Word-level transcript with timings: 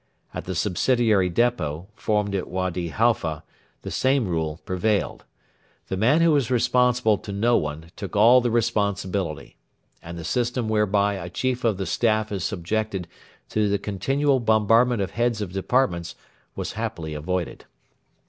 At 0.33 0.45
the 0.45 0.55
subsidiary 0.55 1.29
depot, 1.29 1.87
formed 1.93 2.33
at 2.33 2.47
Wady 2.49 2.87
Halfa, 2.89 3.43
the 3.83 3.91
same 3.91 4.27
rule 4.27 4.59
prevailed. 4.65 5.25
The 5.89 5.95
man 5.95 6.21
who 6.21 6.31
was 6.31 6.49
responsible 6.49 7.19
to 7.19 7.31
no 7.31 7.55
one 7.55 7.91
took 7.95 8.15
all 8.15 8.41
the 8.41 8.49
responsibility; 8.49 9.57
and 10.01 10.17
the 10.17 10.23
system 10.23 10.67
whereby 10.67 11.17
a 11.23 11.29
Chief 11.29 11.63
of 11.63 11.77
the 11.77 11.85
Staff 11.85 12.31
is 12.31 12.43
subjected 12.43 13.07
to 13.49 13.69
the 13.69 13.77
continual 13.77 14.39
bombardment 14.39 15.03
of 15.03 15.11
heads 15.11 15.39
of 15.39 15.53
departments 15.53 16.15
was 16.55 16.71
happily 16.71 17.13
avoided. 17.13 17.65